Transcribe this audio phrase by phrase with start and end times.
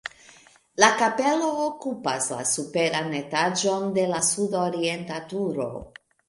[0.83, 5.71] La kapelo okupas la superan etaĝon de la sud-orienta turo.